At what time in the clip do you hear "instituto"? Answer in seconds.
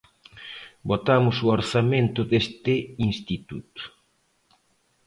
3.09-3.83